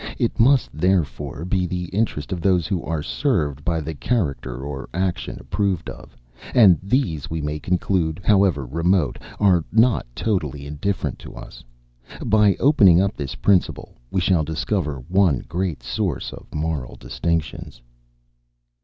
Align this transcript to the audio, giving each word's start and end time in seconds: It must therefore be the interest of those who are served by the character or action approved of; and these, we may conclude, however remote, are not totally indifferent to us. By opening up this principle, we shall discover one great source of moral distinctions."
It 0.17 0.39
must 0.39 0.71
therefore 0.73 1.45
be 1.45 1.67
the 1.67 1.83
interest 1.89 2.31
of 2.31 2.41
those 2.41 2.65
who 2.65 2.81
are 2.83 3.03
served 3.03 3.63
by 3.63 3.79
the 3.81 3.93
character 3.93 4.63
or 4.63 4.89
action 4.95 5.37
approved 5.39 5.91
of; 5.91 6.17
and 6.55 6.79
these, 6.81 7.29
we 7.29 7.39
may 7.39 7.59
conclude, 7.59 8.19
however 8.25 8.65
remote, 8.65 9.19
are 9.39 9.63
not 9.71 10.07
totally 10.15 10.65
indifferent 10.65 11.19
to 11.19 11.35
us. 11.35 11.63
By 12.25 12.55
opening 12.55 12.99
up 12.99 13.15
this 13.15 13.35
principle, 13.35 13.93
we 14.09 14.21
shall 14.21 14.43
discover 14.43 15.03
one 15.07 15.43
great 15.47 15.83
source 15.83 16.33
of 16.33 16.51
moral 16.51 16.95
distinctions." 16.95 17.79